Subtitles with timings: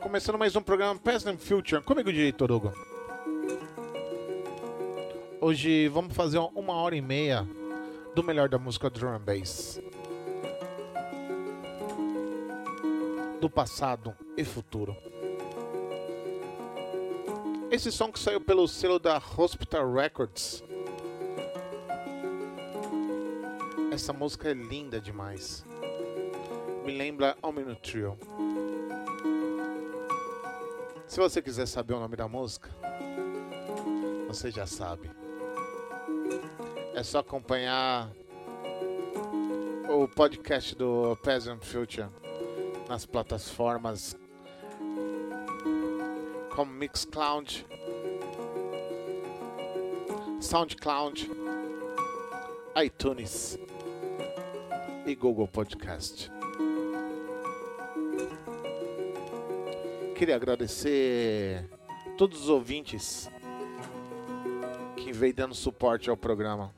[0.00, 2.72] Começando mais um programa Past and Future, comigo, diretor Hugo.
[5.40, 7.44] Hoje vamos fazer uma hora e meia
[8.14, 9.80] do melhor da música drum and bass.
[13.40, 15.09] Do passado e futuro.
[17.80, 20.62] Esse som que saiu pelo selo da Hospital Records.
[23.90, 25.64] Essa música é linda demais.
[26.84, 28.18] Me lembra Omino Trio.
[31.06, 32.68] Se você quiser saber o nome da música,
[34.28, 35.10] você já sabe.
[36.92, 38.10] É só acompanhar
[39.88, 42.10] o podcast do Peasant Future
[42.86, 44.14] nas plataformas
[46.60, 47.66] como Mixcloud,
[50.42, 51.30] SoundCloud,
[52.84, 53.58] iTunes
[55.06, 56.30] e Google Podcast.
[60.14, 61.66] queria agradecer
[62.18, 63.30] todos os ouvintes
[64.98, 66.74] que vem dando suporte ao programa.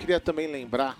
[0.00, 0.98] Queria também lembrar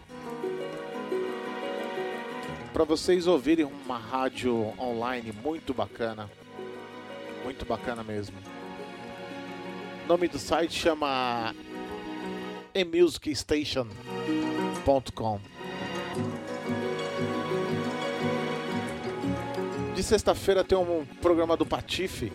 [2.79, 6.31] para vocês ouvirem uma rádio online muito bacana,
[7.43, 8.37] muito bacana mesmo.
[10.05, 11.53] O nome do site chama
[12.73, 15.41] emusicstation.com.
[19.97, 22.33] De sexta-feira tem um programa do Patife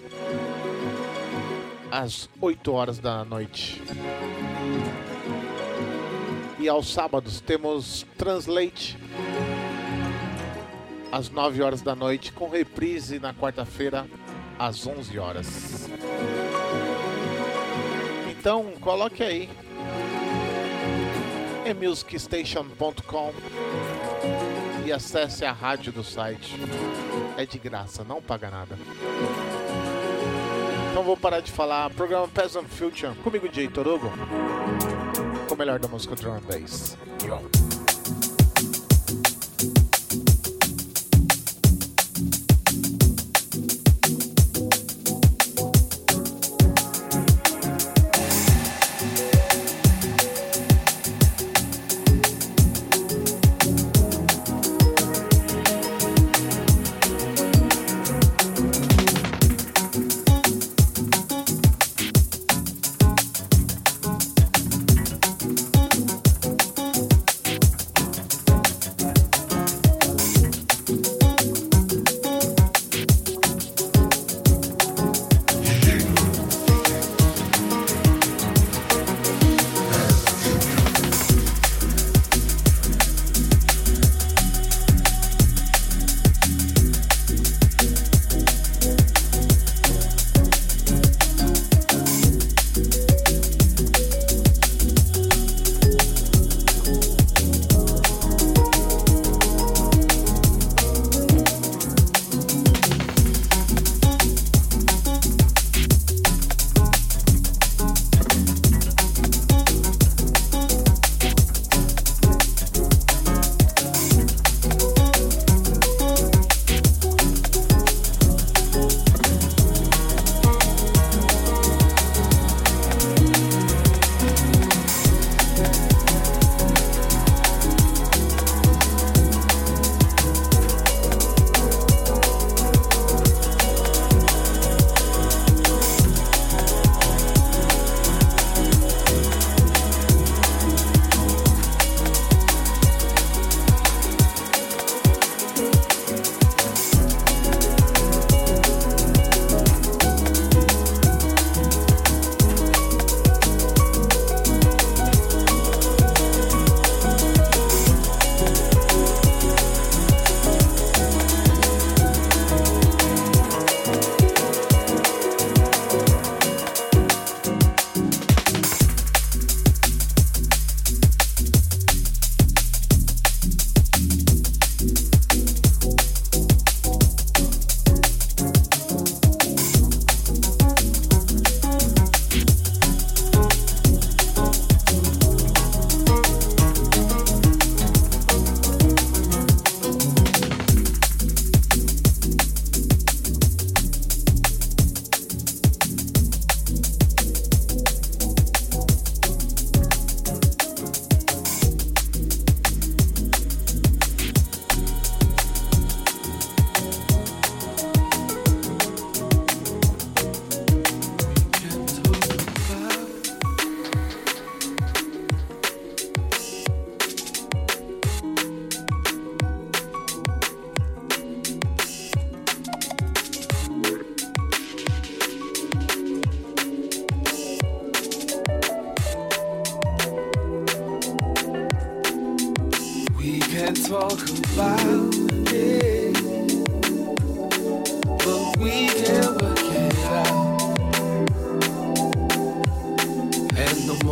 [1.90, 3.82] às 8 horas da noite.
[6.60, 8.98] E aos sábados temos Translate
[11.14, 14.08] às 9 horas da noite, com reprise na quarta-feira
[14.58, 15.88] às 11 horas.
[18.32, 19.48] Então, coloque aí
[21.68, 23.32] emusicstation.com
[24.84, 26.60] e acesse a rádio do site.
[27.38, 28.76] É de graça, não paga nada.
[30.90, 31.92] Então vou parar de falar.
[31.92, 34.12] Programa Peasant Future, comigo, DJ Torugo,
[35.48, 36.98] com o melhor da música drum and bass.
[37.24, 38.43] Yo.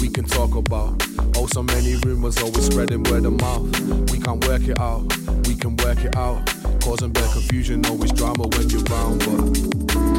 [0.00, 1.02] we can talk about.
[1.36, 3.80] Oh, so many rumors always spreading word of mouth.
[4.10, 5.02] We can't work it out,
[5.46, 6.46] we can work it out.
[6.82, 10.09] Causing bad confusion, always drama when you're round, but.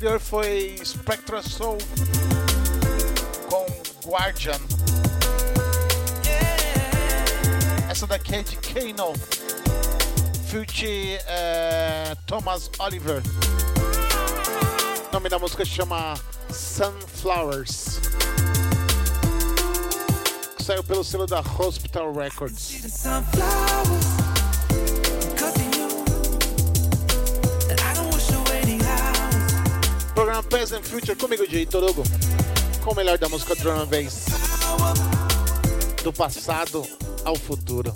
[0.00, 1.76] Anterior foi Spectra Soul
[3.50, 4.58] com Guardian.
[7.90, 9.12] Essa daqui é de Kano,
[10.46, 13.22] feat é, Thomas Oliver.
[15.10, 16.14] O nome da música chama
[16.50, 18.00] Sunflowers.
[20.64, 23.04] Saiu pelo selo da Hospital Records.
[30.14, 32.02] Programa Present Future comigo, Jay Torugo.
[32.82, 34.26] Com o melhor da música drum and bass.
[36.02, 36.86] Do passado
[37.24, 37.94] ao futuro.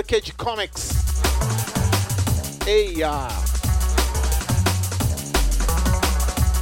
[0.00, 0.90] É de comics.
[2.64, 3.10] Eia!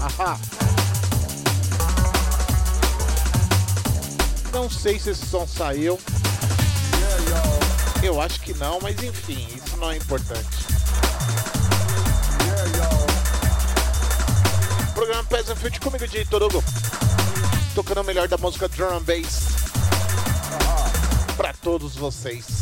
[0.00, 0.38] Ahá!
[4.52, 6.00] Não sei se esse som saiu.
[8.02, 10.66] Eu acho que não, mas enfim, isso não é importante.
[14.94, 16.64] Programa Peasant Field comigo, diretor Hugo.
[17.74, 19.48] Tocando o melhor da música drum and bass.
[21.36, 22.55] Pra todos vocês.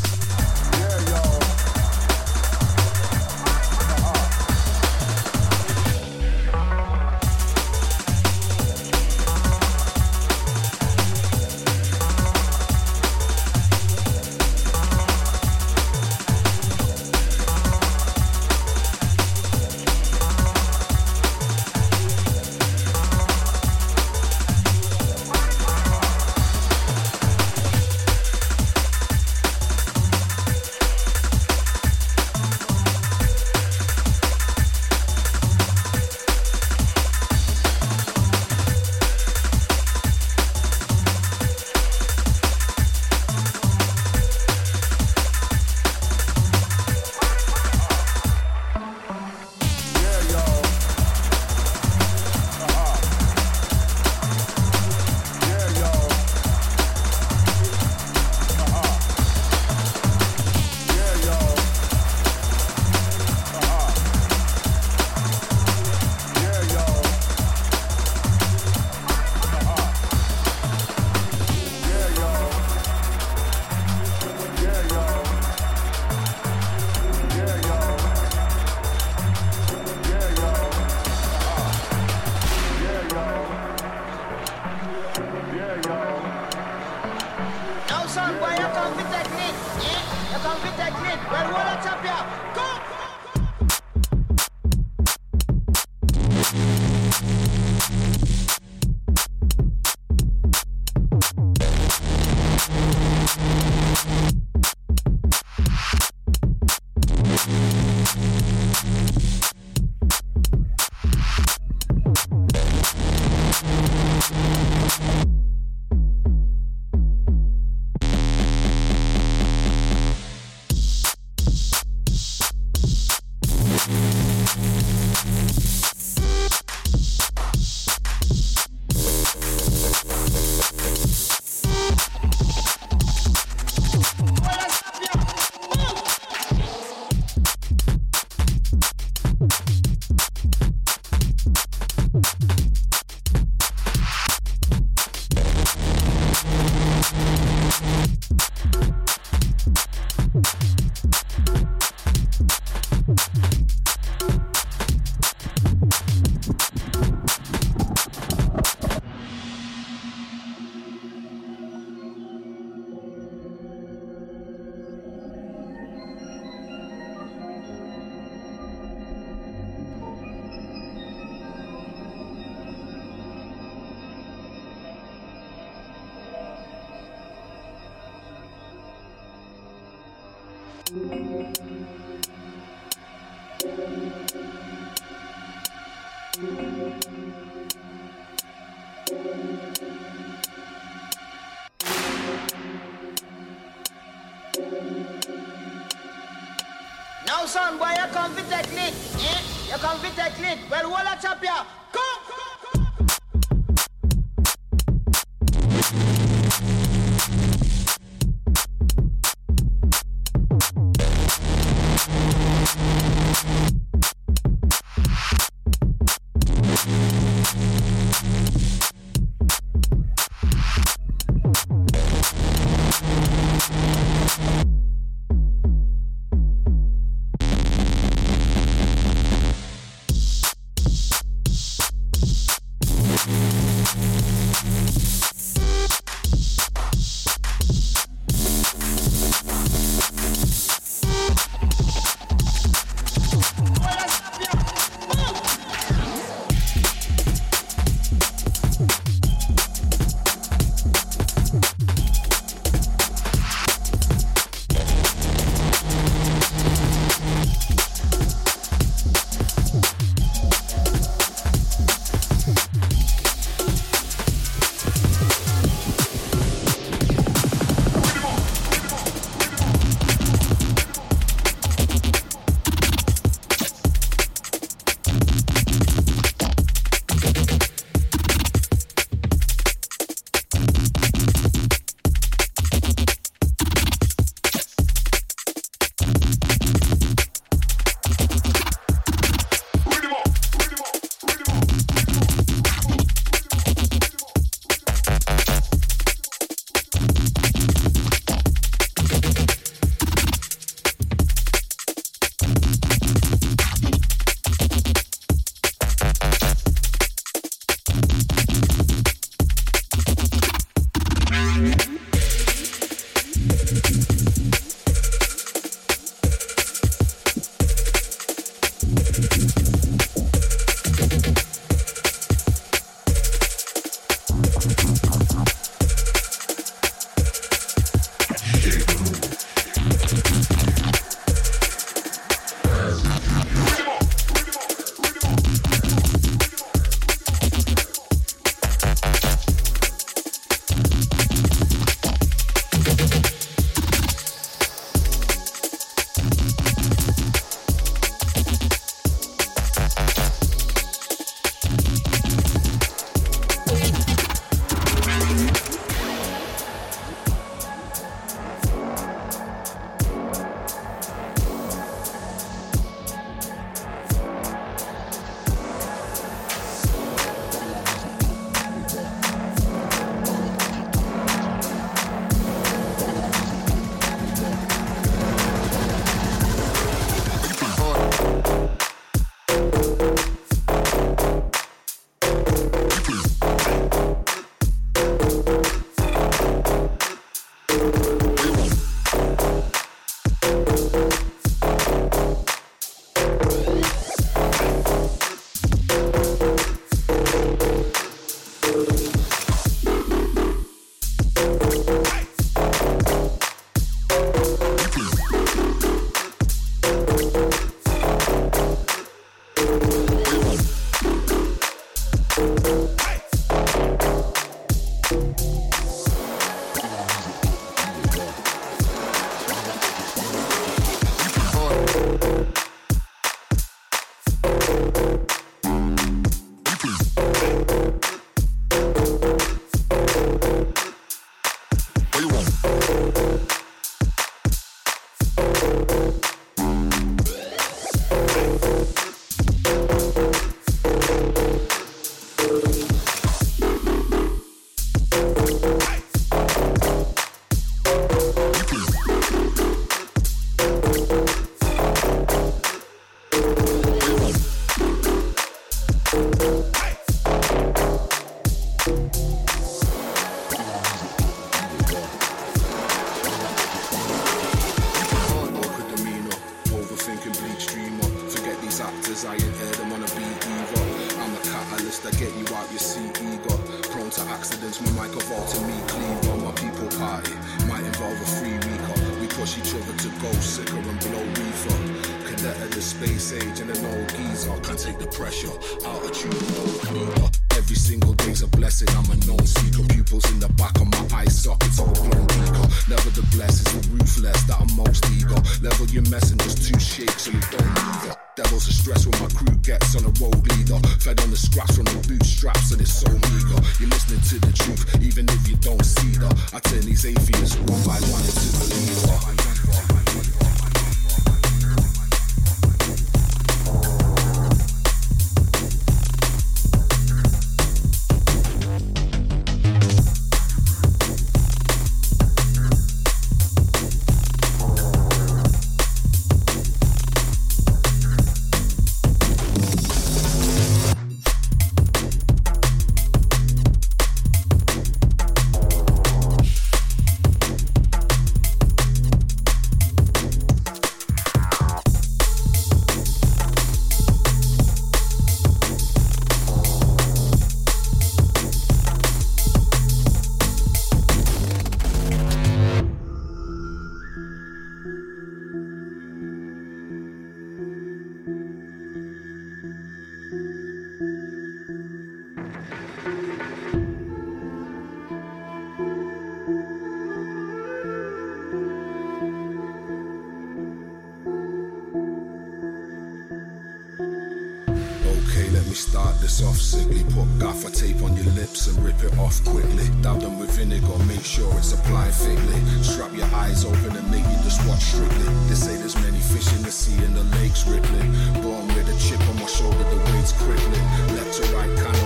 [575.65, 577.01] Let me start this off sickly.
[577.09, 579.89] Put gaffer tape on your lips and rip it off quickly.
[580.03, 582.61] Dab them with vinegar, make sure it's applied thickly.
[582.83, 585.25] Strap your eyes open and make you just watch strictly.
[585.49, 588.13] They say there's many fish in the sea and the lake's rippling.
[588.45, 590.85] Born with a chip on my shoulder, the weight's crippling.
[591.17, 592.04] Left to right, kind of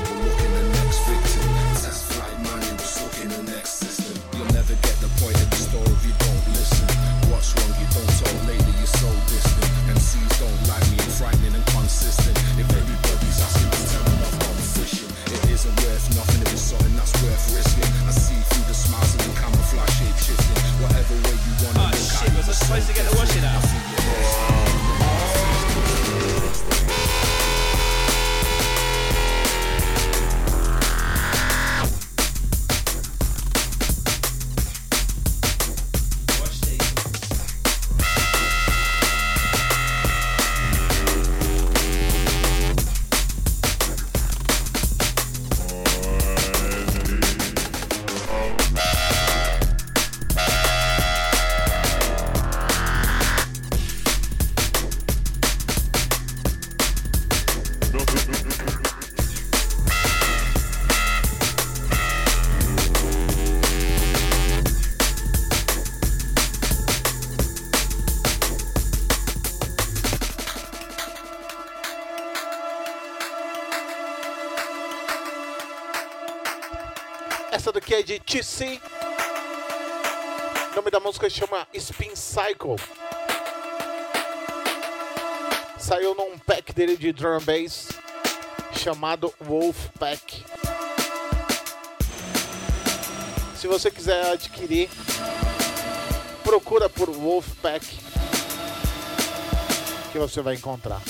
[81.30, 82.76] chama Spin Cycle.
[85.78, 87.90] Saiu num pack dele de drum bass
[88.76, 90.44] chamado Wolf Pack.
[93.56, 94.90] Se você quiser adquirir,
[96.44, 97.86] procura por Wolf Pack
[100.12, 101.02] que você vai encontrar.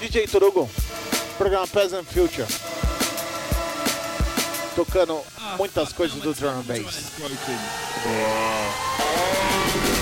[0.00, 0.68] DJ Turugo,
[1.36, 2.46] programa Present Future.
[4.74, 5.22] Tocando
[5.56, 7.12] muitas coisas do drum and bass.
[9.92, 9.95] É.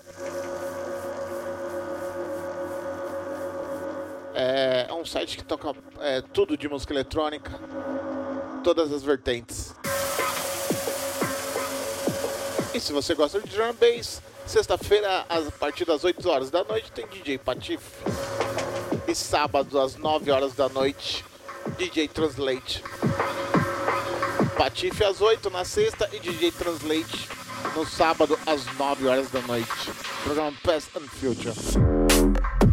[4.34, 7.58] É, é um site que toca é, tudo de música eletrônica,
[8.64, 9.74] todas as vertentes.
[12.76, 16.92] E se você gosta de drum bass, sexta-feira, a partir das 8 horas da noite,
[16.92, 17.86] tem DJ Patife.
[19.08, 21.24] E sábado, às 9 horas da noite,
[21.78, 22.84] DJ Translate.
[24.58, 27.30] Patife às 8 na sexta e DJ Translate
[27.78, 29.94] no sábado às 9 horas da noite.
[30.26, 32.65] Programa Past and Future.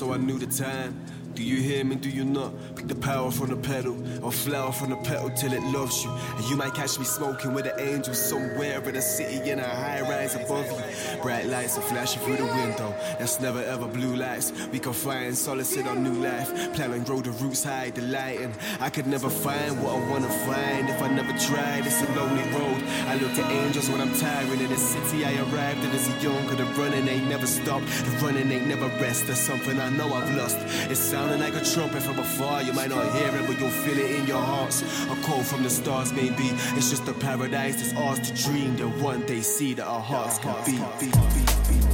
[0.00, 0.98] So I knew the time.
[1.34, 1.94] Do you hear me?
[1.94, 2.54] Do you not?
[2.74, 3.94] Pick the power from the pedal,
[4.24, 6.10] or flower from the petal till it loves you.
[6.10, 9.62] And you might catch me smoking with the angels somewhere in a city in a
[9.62, 10.79] high rise above you.
[11.22, 12.94] Bright lights are flashing through the window.
[13.18, 14.52] That's never ever blue lights.
[14.72, 16.48] We can find solace in our new life.
[16.74, 18.54] Plan and grow the roots high, delighting.
[18.80, 21.86] I could never find what I wanna find if I never tried.
[21.86, 22.82] It's a lonely road.
[23.06, 26.22] I look to angels when I'm tiring in the city I arrived in as a
[26.22, 26.46] young.
[26.56, 27.86] The running ain't never stopped.
[27.86, 29.26] The running ain't never rest.
[29.26, 30.56] That's something I know I've lost.
[30.88, 32.62] It's sounding like a trumpet from afar.
[32.62, 34.82] You might not hear it, but you'll feel it in your hearts.
[35.10, 36.48] A call from the stars, maybe.
[36.76, 38.76] It's just a paradise that's ours to dream.
[38.76, 41.09] That one day see that our hearts can beat.
[41.10, 41.89] Beat,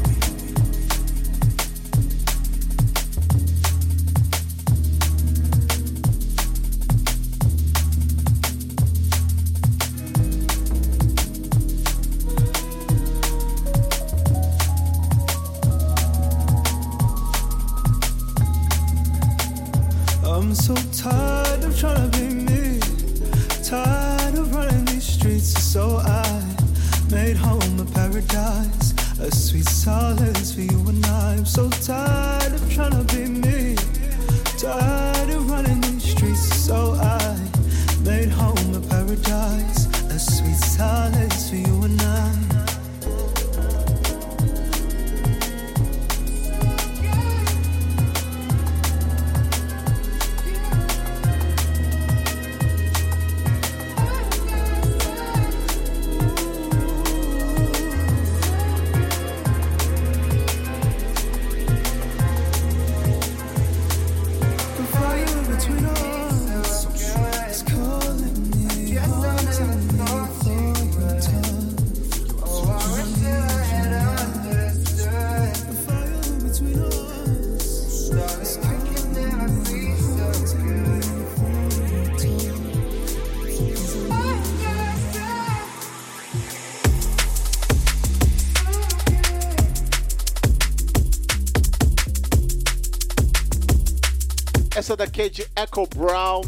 [94.86, 96.42] Essa daqui é de Echo Brown.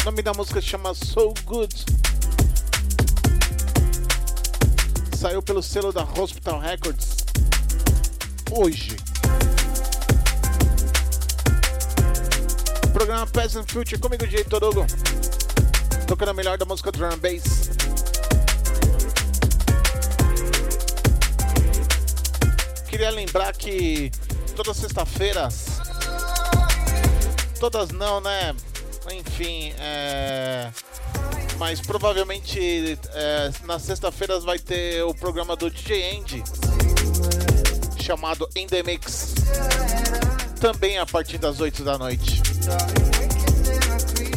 [0.00, 1.74] O nome da música chama So Good.
[5.16, 7.16] Saiu pelo selo da Hospital Records
[8.52, 8.96] hoje.
[12.92, 14.86] Programa Present Future comigo, DJ Torugo.
[16.06, 17.70] Tocando a melhor da música drum and bass.
[22.88, 24.12] Queria lembrar que
[24.54, 25.66] todas sexta-feiras.
[27.58, 28.54] Todas não, né?
[29.12, 30.70] Enfim, é.
[31.58, 36.42] Mas provavelmente é, nas sexta-feiras vai ter o programa do DJ Andy
[38.02, 39.34] chamado In The Mix.
[40.60, 42.42] Também a partir das 8 da noite.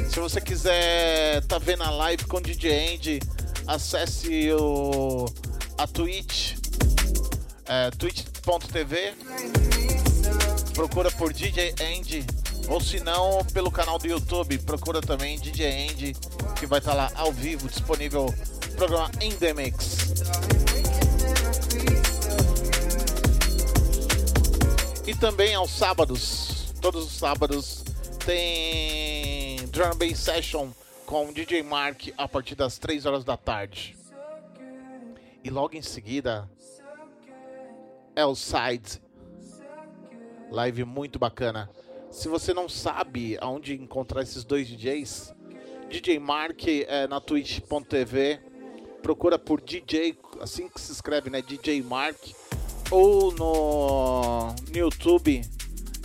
[0.10, 3.20] Se você quiser tá vendo a live com o DJ Andy,
[3.68, 5.26] acesse o,
[5.78, 6.56] a Twitch,
[7.66, 9.14] é, twitch.tv
[10.78, 12.24] procura por DJ Andy
[12.70, 16.16] ou se não pelo canal do YouTube, procura também DJ Andy
[16.60, 19.32] que vai estar lá ao vivo disponível o programa In.
[25.08, 27.84] E também aos sábados, todos os sábados
[28.24, 30.70] tem Drum Bass Session
[31.08, 33.98] com DJ Mark a partir das 3 horas da tarde.
[35.44, 36.48] E logo em seguida
[38.16, 39.07] é o Side
[40.52, 41.70] Live muito bacana.
[42.10, 45.34] Se você não sabe aonde encontrar esses dois DJs,
[45.90, 48.40] DJ Mark é na twitch.tv.
[49.02, 51.42] Procura por DJ, assim que se escreve, né?
[51.42, 52.18] DJ Mark.
[52.90, 55.42] Ou no, no YouTube,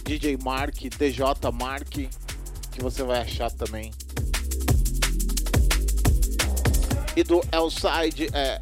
[0.04, 3.92] DJ Mark, DJ Mark, que você vai achar também.
[7.16, 8.58] E do Elside, é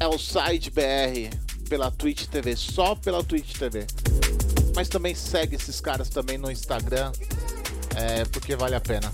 [0.00, 1.36] Elside BR
[1.68, 3.86] pela Twitch TV, só pela Twitch TV.
[4.74, 7.12] Mas também segue esses caras também no Instagram,
[7.96, 9.12] é, porque vale a pena.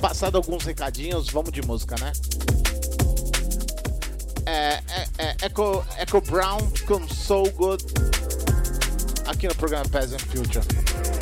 [0.00, 2.12] Passado alguns recadinhos, vamos de música, né?
[4.44, 7.84] É, é, é Echo, Echo Brown com So Good
[9.26, 11.21] aqui no programa Peasant Future.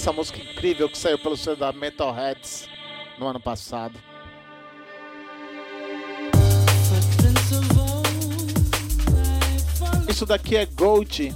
[0.00, 2.66] Essa música incrível que saiu pelo selo da Metalheads
[3.18, 4.00] no ano passado.
[10.08, 11.34] Isso daqui é Gold.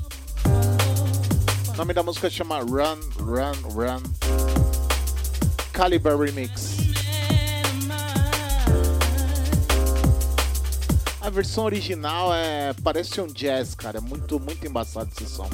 [1.68, 4.02] O nome da música chama Run, Run, Run.
[5.70, 6.78] Caliber Remix.
[11.20, 13.98] A versão original é parece um jazz, cara.
[13.98, 15.50] É muito, muito embaçado esse som.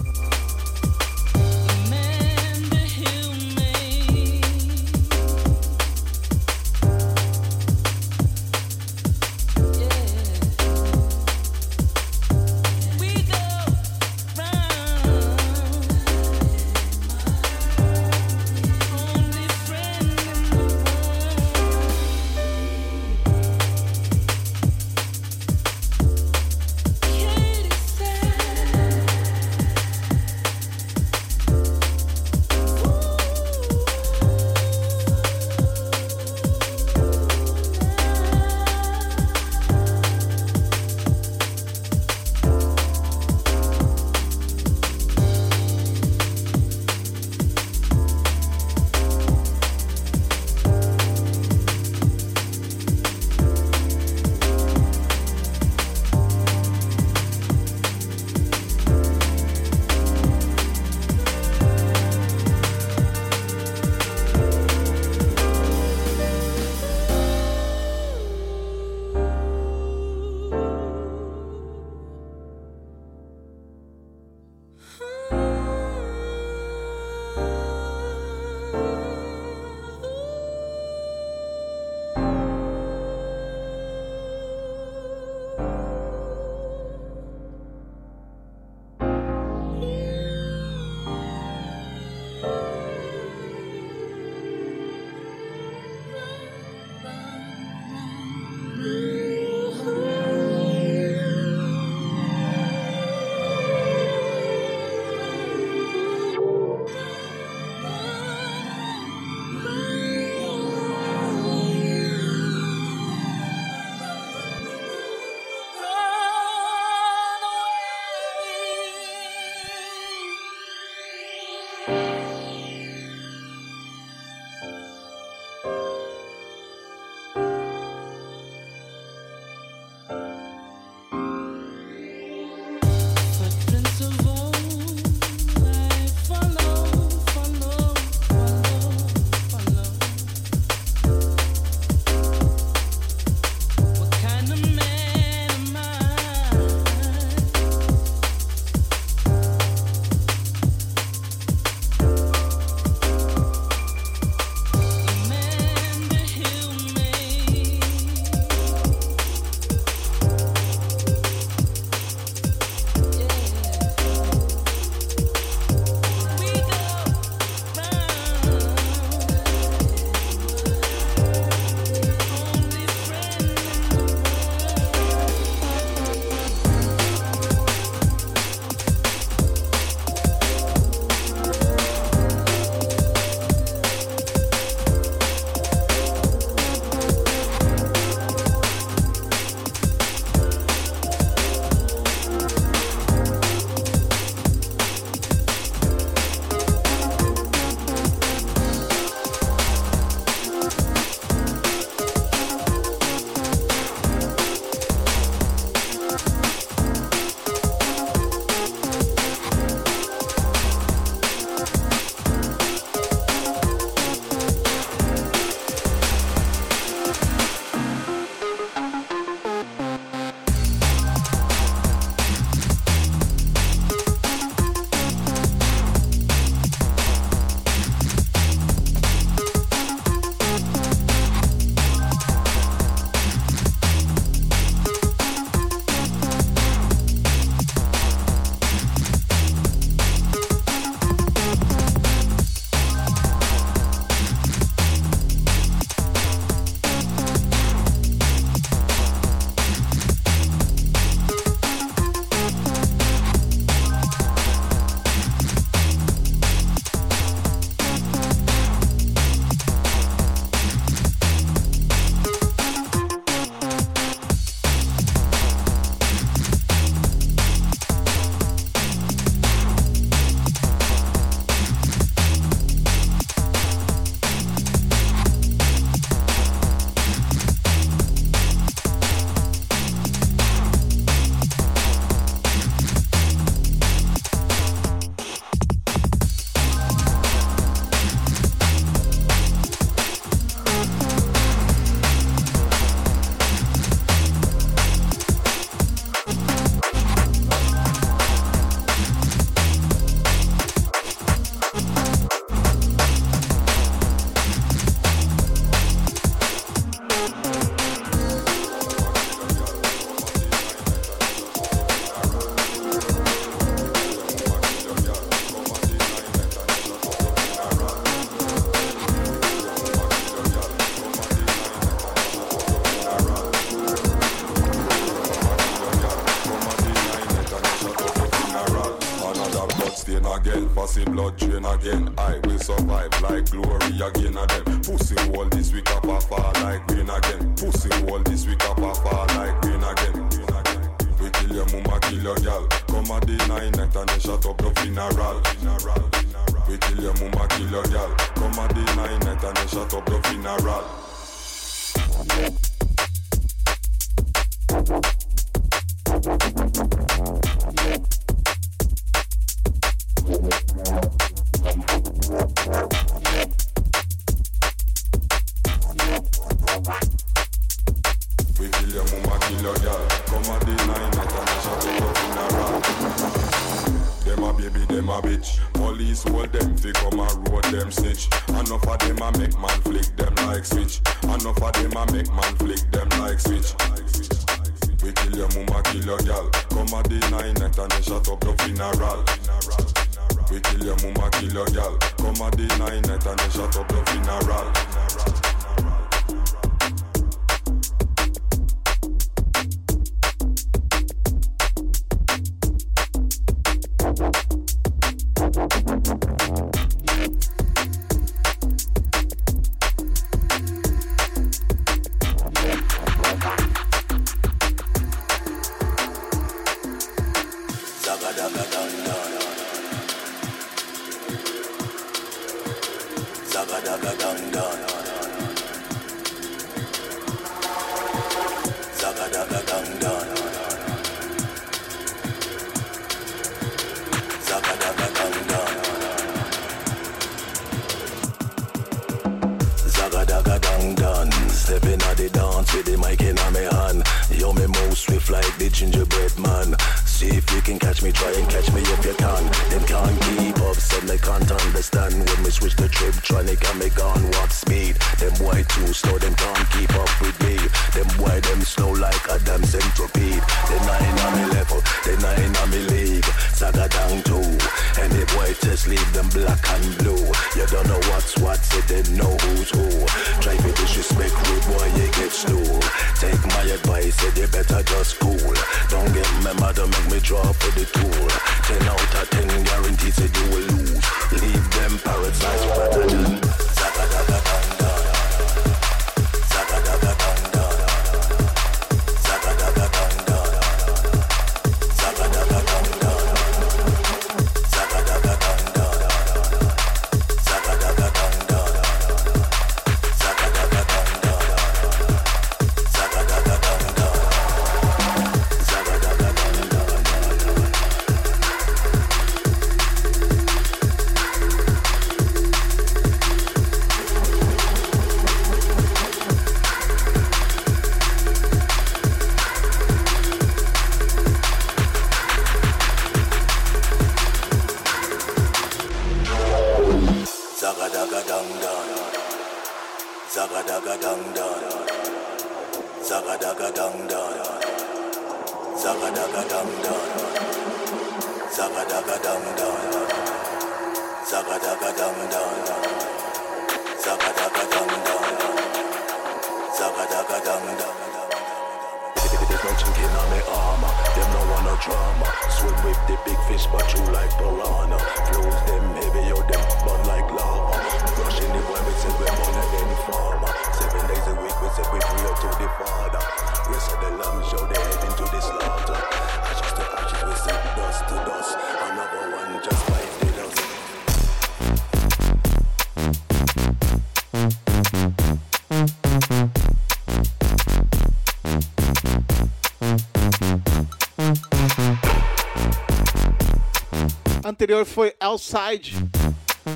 [584.61, 585.95] anterior foi Outside,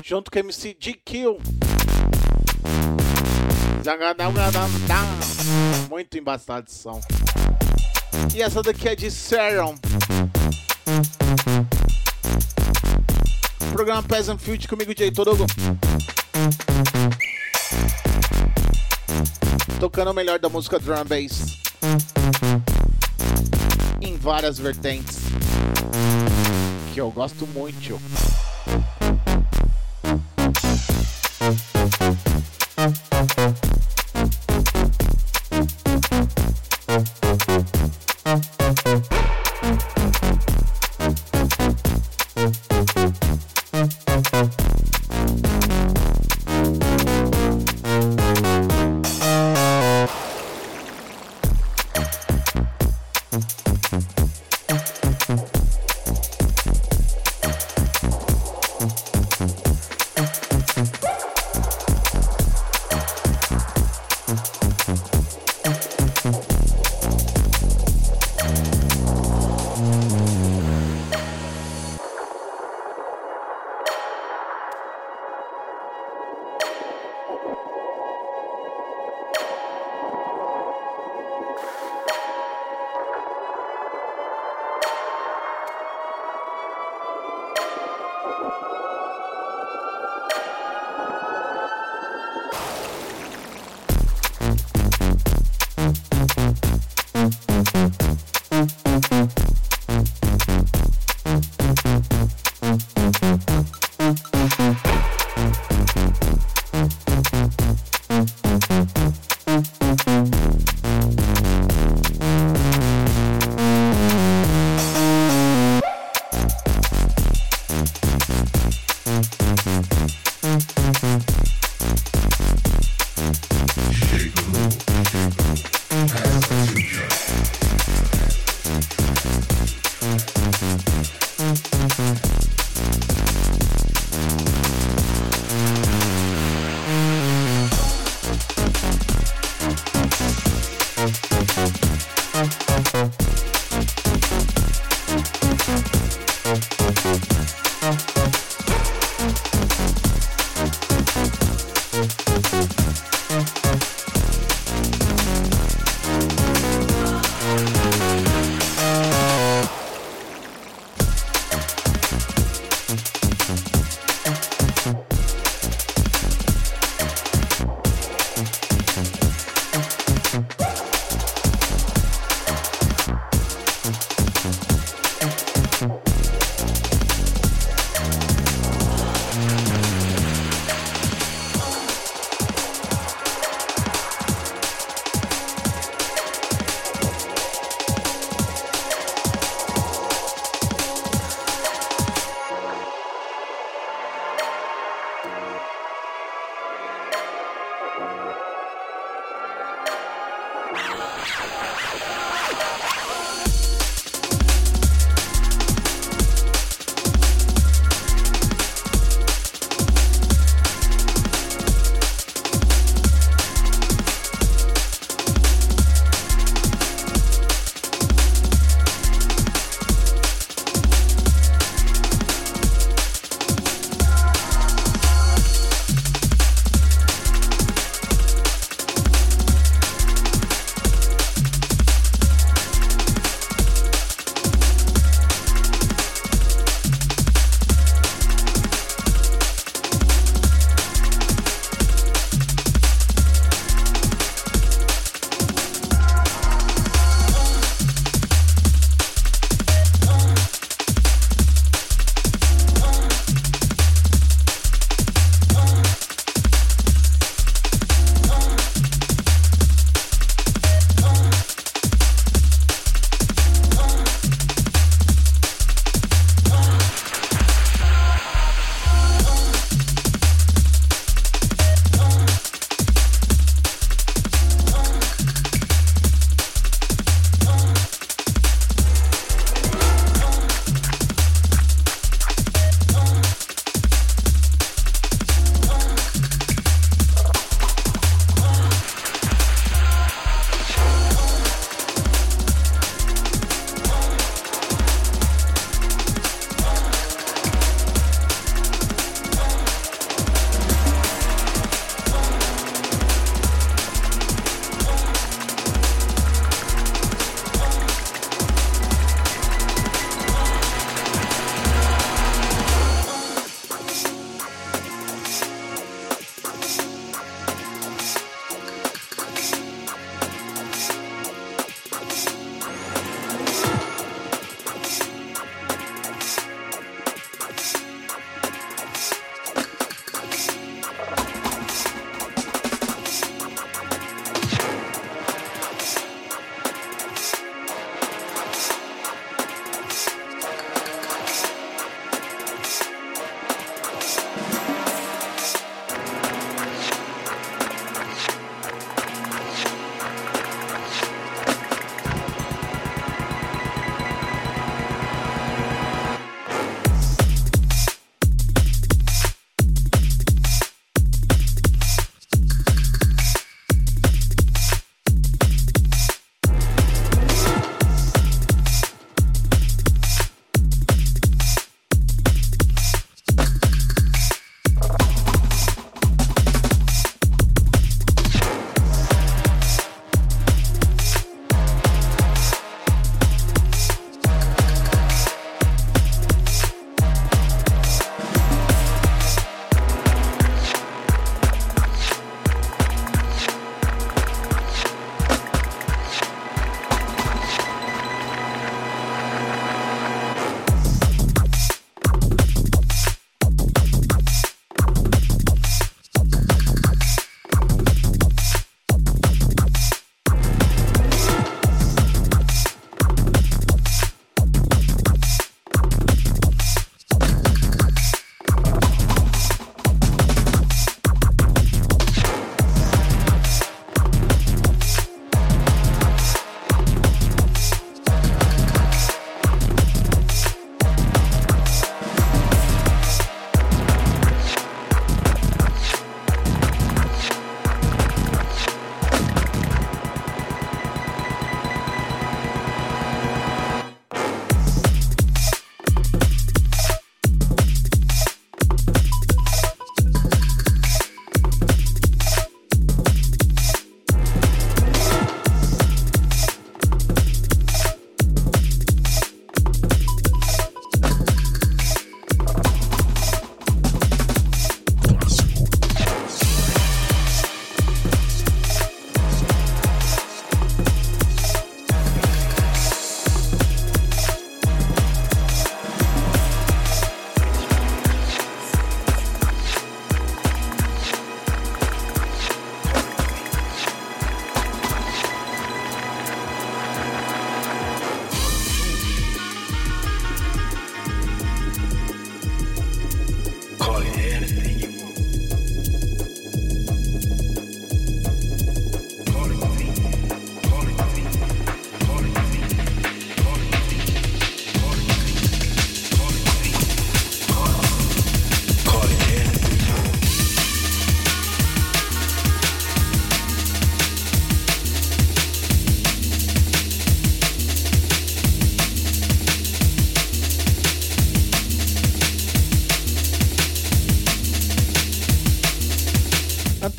[0.03, 1.37] junto com MC DQ.
[5.87, 6.99] Muito embaçado de som.
[8.33, 9.75] E essa daqui é de Serum.
[13.71, 15.45] Programa Peasant Field comigo, Jay Todogo.
[19.79, 21.59] Tocando o melhor da música drum and bass.
[24.01, 25.24] Em várias vertentes
[26.95, 27.99] que eu gosto muito.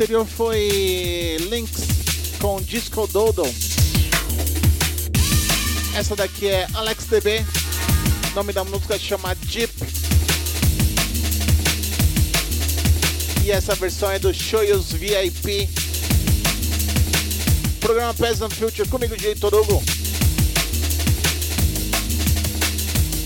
[0.06, 1.72] Anterior foi Lynx
[2.40, 3.42] com Disco Dodo.
[5.96, 7.44] Essa daqui é Alex DB.
[8.30, 9.74] O nome da música chama Deep.
[13.44, 15.68] E essa versão é do Shoyos VIP.
[17.80, 19.82] Programa Peasant Future comigo, DJ Torugo.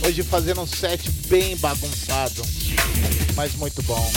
[0.06, 2.42] Hoje fazendo um set bem bagunçado,
[3.36, 4.10] mas muito bom.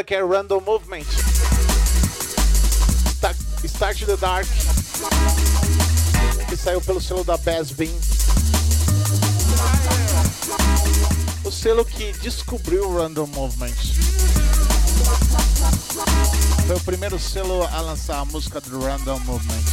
[0.00, 1.04] Isso daqui é Random Movement.
[3.16, 4.46] Sta- Start the Dark.
[6.48, 7.90] Que saiu pelo selo da Bass Bean.
[11.44, 13.74] O selo que descobriu o Random Movement.
[16.66, 19.64] Foi o primeiro selo a lançar a música do Random Movement.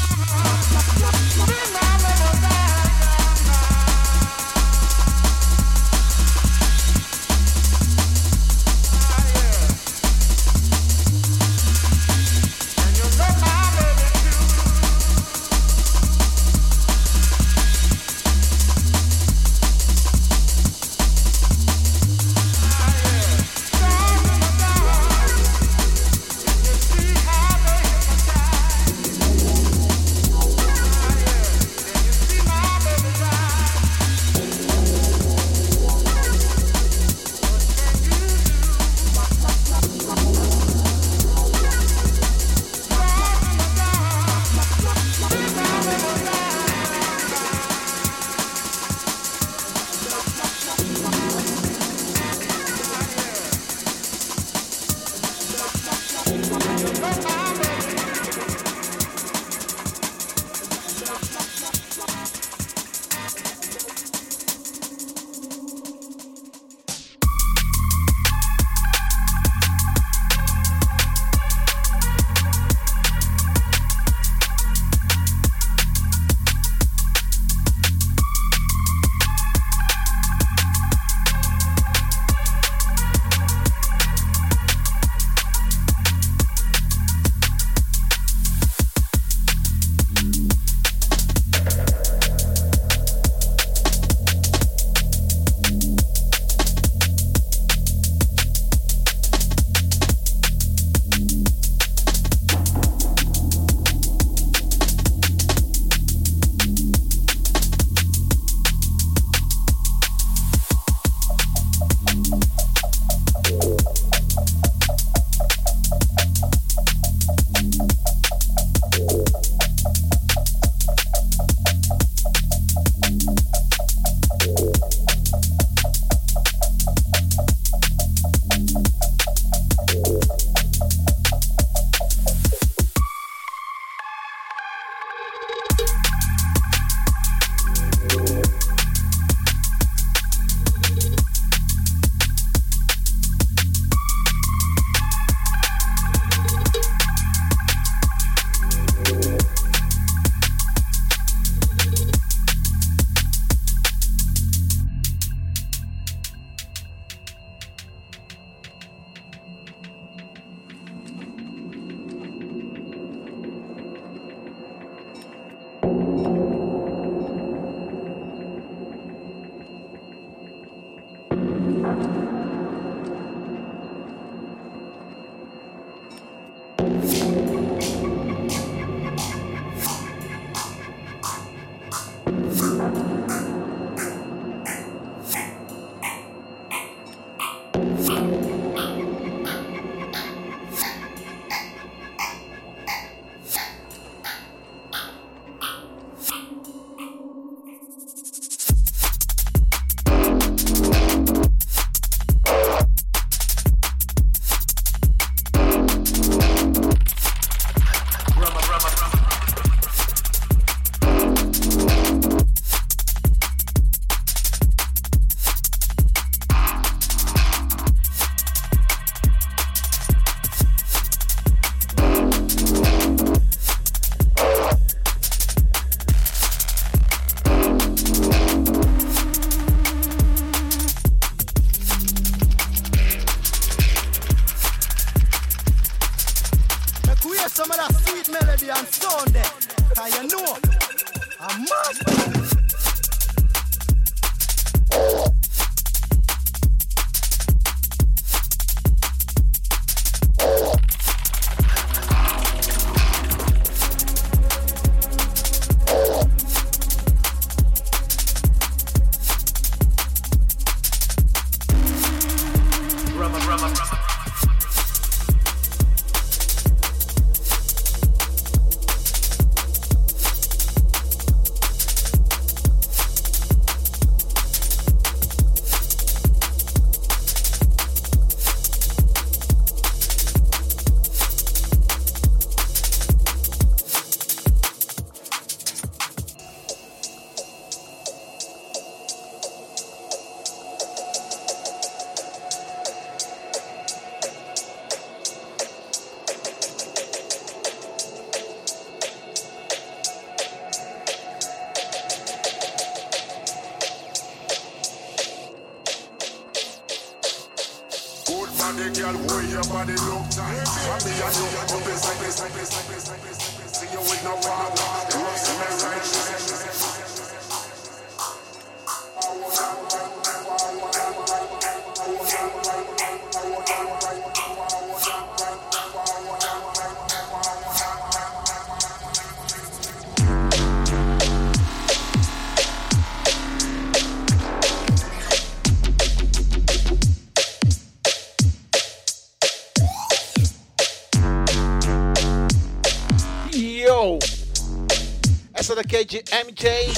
[346.06, 346.94] De MJ.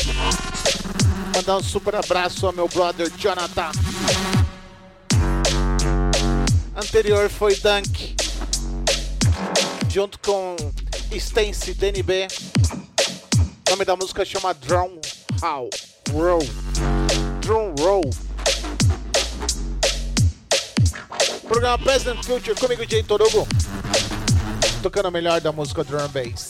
[1.33, 3.71] Mandar um super abraço ao meu brother Jonathan.
[6.75, 8.15] Anterior foi Dunk.
[9.89, 10.55] Junto com
[11.13, 12.27] Stance DNB.
[13.67, 14.99] O nome da música chama Drum
[15.41, 15.69] How.
[16.11, 16.39] Roll.
[17.39, 18.09] Drum Roll.
[21.47, 23.47] Programa President Future comigo, Jay Torugo.
[24.83, 26.48] Tocando o melhor da música Drum Bass.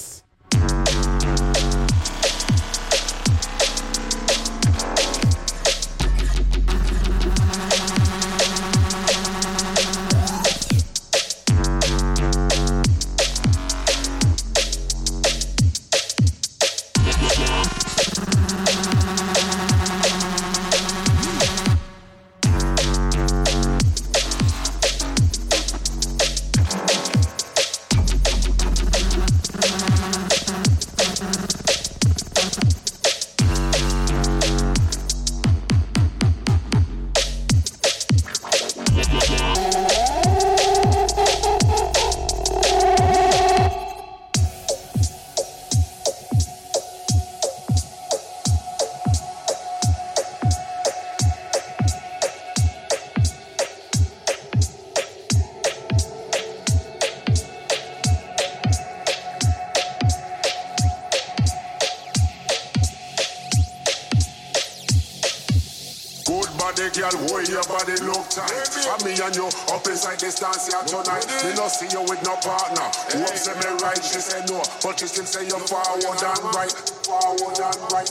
[69.99, 71.27] Inside this dance here tonight.
[71.43, 72.87] Me no see you with no partner.
[73.11, 76.71] Who up me right, she say no, but she still say you're forward and right,
[77.03, 78.07] forward and right,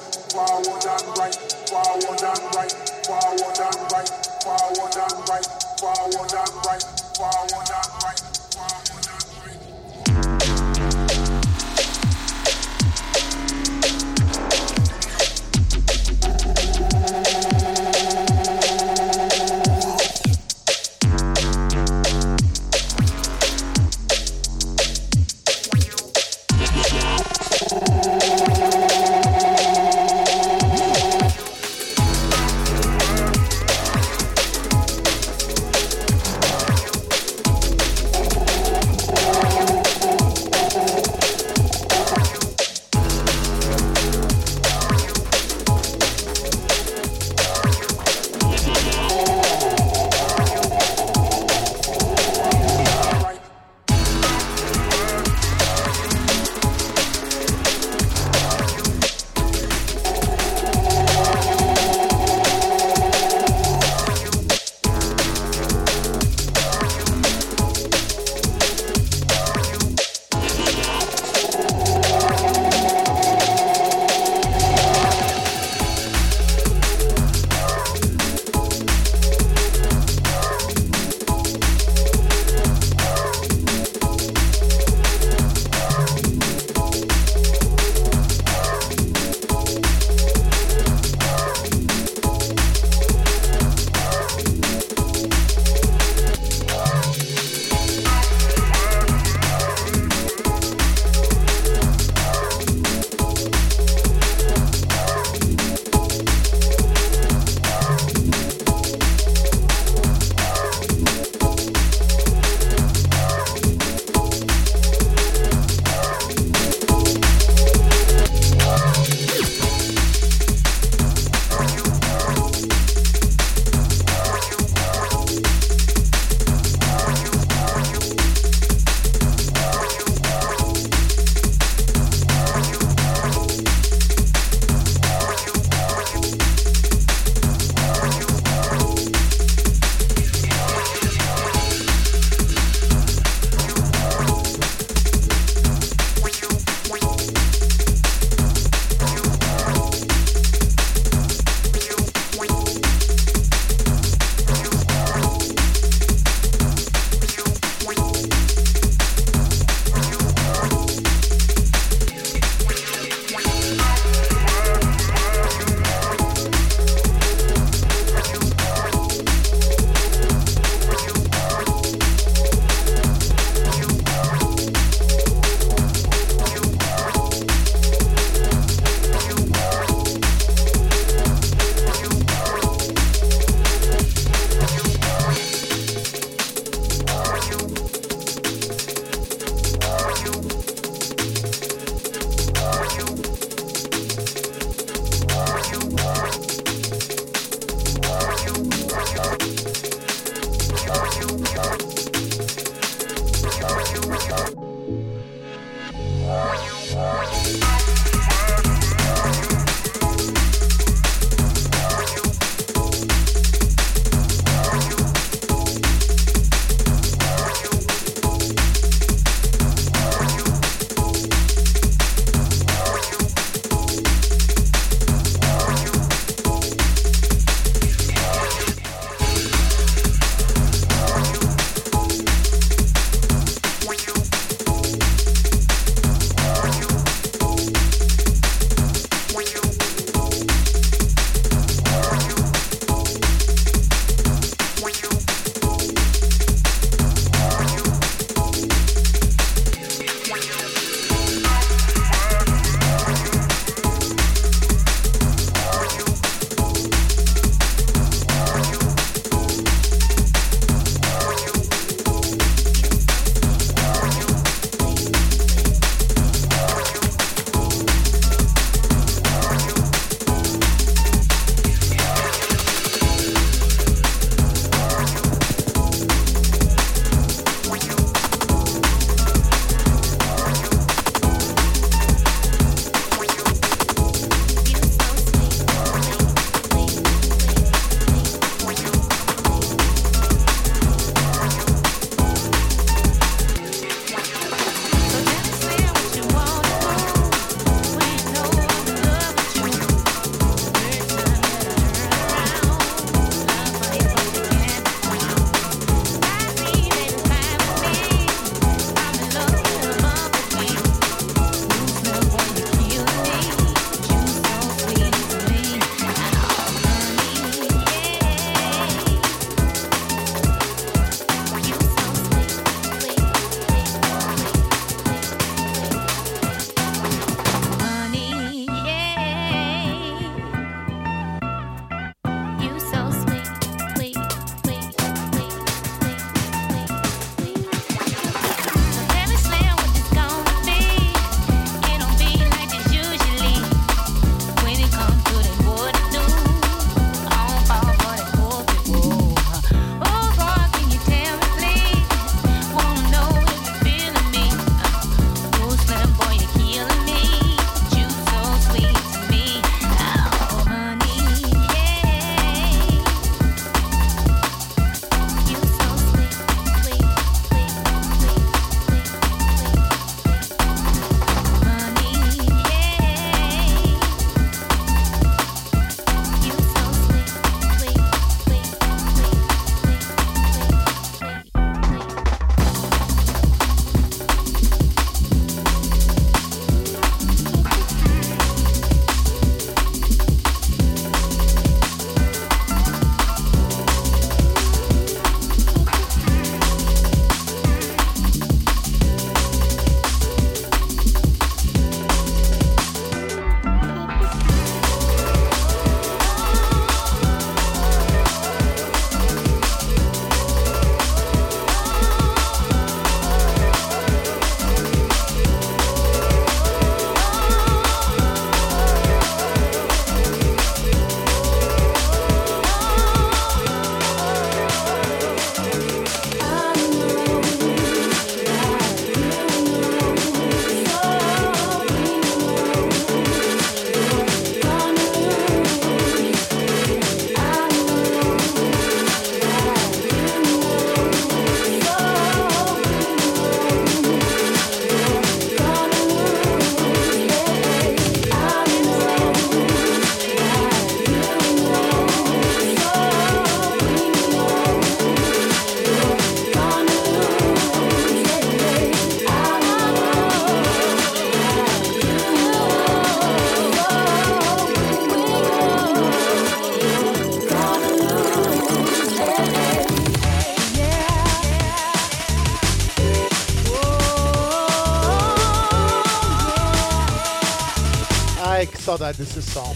[479.09, 479.75] saudade desse som.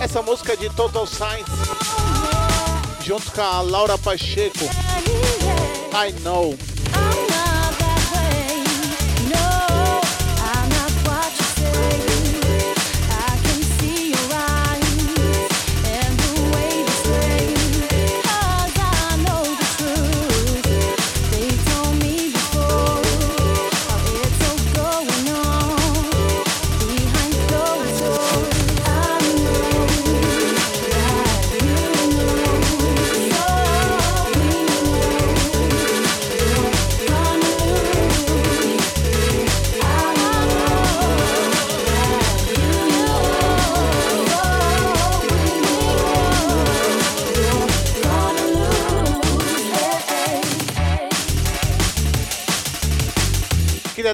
[0.00, 1.50] Essa música é de Total Science,
[3.04, 4.64] junto com a Laura Pacheco.
[5.92, 6.56] I know.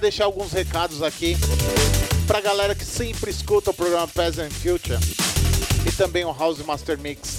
[0.05, 1.35] Deixar alguns recados aqui
[2.27, 4.99] pra galera que sempre escuta o programa Peasant Future
[5.89, 7.39] e também o House Master Mix.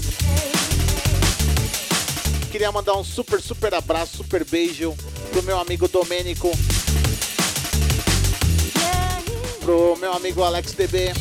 [2.52, 4.96] Queria mandar um super, super abraço, super beijo
[5.30, 6.50] pro meu amigo Domênico,
[9.60, 11.14] pro meu amigo Alex DB,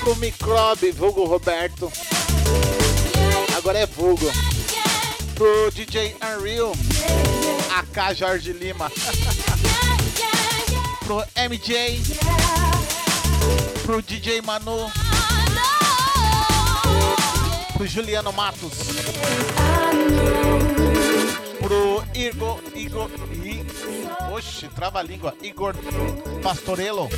[0.00, 1.90] pro Microbe, vulgo Roberto,
[3.56, 4.30] agora é vulgo,
[5.34, 6.72] pro DJ Unreal,
[7.76, 8.88] AK Jorge Lima,
[11.04, 12.00] pro MJ,
[13.84, 14.90] pro DJ Manu,
[17.76, 18.72] pro Juliano Matos,
[21.60, 23.10] pro Igor, Igor,
[23.44, 23.60] I,
[24.32, 25.76] oxe, trava a língua, Igor
[26.42, 27.10] Pastorello,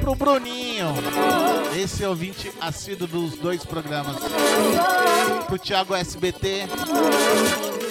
[0.00, 0.94] pro Bruninho,
[1.76, 4.16] esse é o ouvinte assíduo dos dois programas,
[5.46, 6.66] pro Thiago SBT,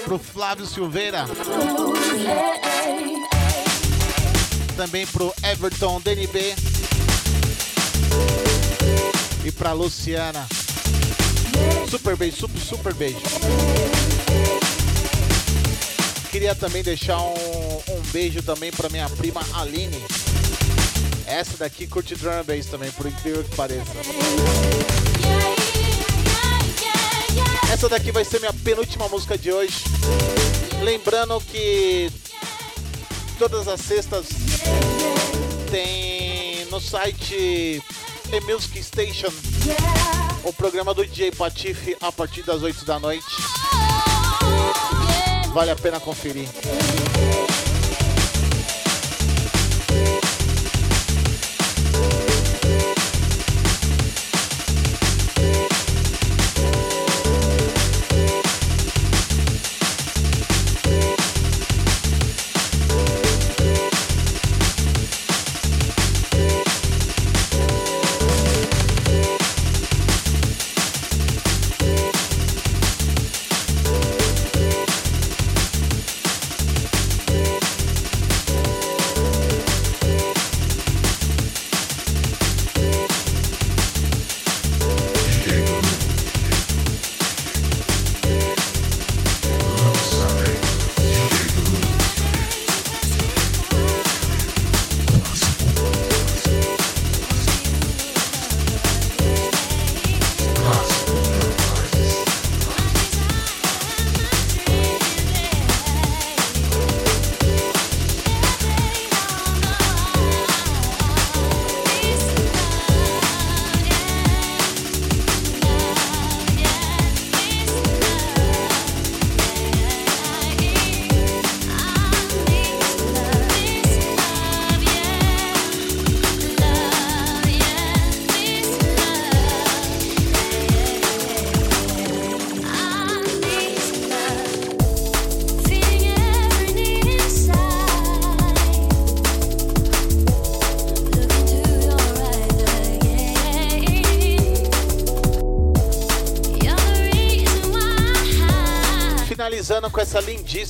[0.04, 1.26] pro Flávio Silveira,
[4.76, 6.56] também pro Everton DNB
[9.46, 10.48] e pra Luciana.
[11.90, 13.20] Super beijo, super, super beijo.
[16.32, 17.34] Queria também deixar um,
[17.90, 20.02] um beijo também pra minha prima Aline.
[21.30, 23.92] Essa daqui curte drum and bass também, por incrível que pareça.
[27.72, 29.84] Essa daqui vai ser minha penúltima música de hoje.
[30.82, 32.12] Lembrando que
[33.38, 34.26] todas as sextas
[35.70, 37.80] tem no site
[38.32, 39.32] The Music Station
[40.44, 43.36] o programa do DJ Patife a partir das 8 da noite.
[45.54, 46.50] Vale a pena conferir.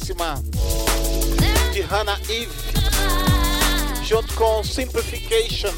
[0.10, 0.41] Lindíssima
[1.72, 2.49] de Hannah Eve,
[4.03, 5.72] junto com Simplification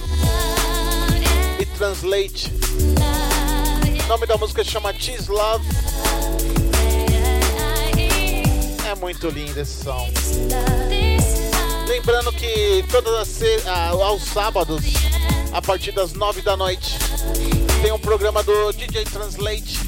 [1.60, 2.52] e Translate.
[4.04, 5.66] O nome da música chama Cheese Love.
[8.90, 10.10] É muito lindo esse som.
[11.88, 14.84] Lembrando que todas as ah, aos sábados,
[15.52, 16.98] a partir das 9 da noite,
[17.82, 19.81] tem um programa do DJ Translate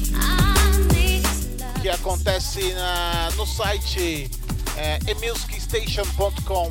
[1.84, 4.30] que acontece na- no site
[4.74, 6.70] é, emusicstation.com.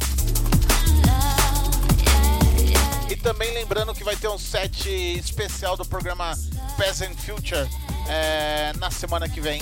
[3.07, 6.35] E também lembrando que vai ter um set especial do programa
[6.77, 7.69] Peasant Future
[8.09, 9.61] é, na semana que vem.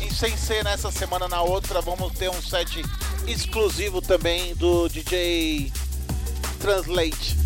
[0.00, 2.84] E sem ser nessa semana, na outra, vamos ter um set
[3.26, 5.72] exclusivo também do DJ
[6.60, 7.36] Translate.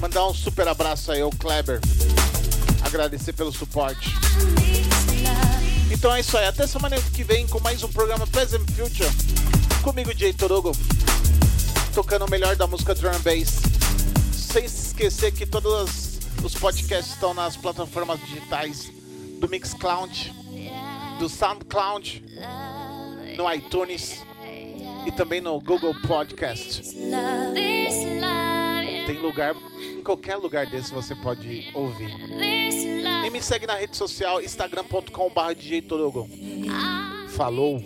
[0.00, 1.78] Mandar um super abraço aí ao Kleber.
[2.94, 4.08] Agradecer pelo suporte.
[5.90, 6.46] Então é isso aí.
[6.46, 9.10] Até semana que vem com mais um programa Present Future.
[9.82, 10.70] Comigo, Jay Torugo.
[11.92, 13.62] Tocando o melhor da música drum bass.
[14.32, 18.92] Sem se esquecer que todos os podcasts estão nas plataformas digitais
[19.40, 20.32] do Mixcloud,
[21.18, 22.24] do Soundcloud,
[23.36, 24.22] no iTunes
[25.04, 26.96] e também no Google Podcast.
[29.06, 32.10] Tem lugar, em qualquer lugar desse você pode ouvir.
[33.26, 36.28] E me segue na rede social instagram.com.br DJ Torugo.
[37.28, 37.82] Falou!